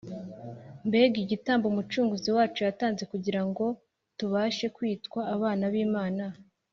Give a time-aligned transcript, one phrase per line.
[0.87, 3.65] mbega igitambo umucunguzi wacu yatanze kugira ngo
[4.17, 6.25] tubashe kwitwa abana b’imana!